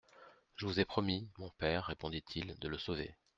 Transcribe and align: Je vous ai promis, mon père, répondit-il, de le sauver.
Je 0.55 0.65
vous 0.65 0.79
ai 0.79 0.83
promis, 0.85 1.29
mon 1.37 1.51
père, 1.51 1.85
répondit-il, 1.85 2.57
de 2.57 2.67
le 2.67 2.79
sauver. 2.79 3.13